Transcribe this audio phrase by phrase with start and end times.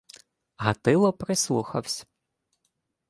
[0.57, 2.07] Гатило прислухавсь.